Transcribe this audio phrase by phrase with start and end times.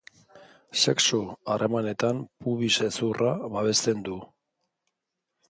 [0.83, 1.19] Sexu
[1.55, 4.19] harremanetan pubis-hezurra babesten du.